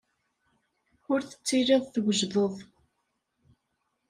Ur 1.11 1.19
tettiliḍ 1.23 1.83
twejdeḍ. 1.93 2.53